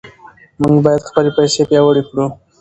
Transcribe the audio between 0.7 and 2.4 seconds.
باید خپلې پیسې پیاوړې کړو.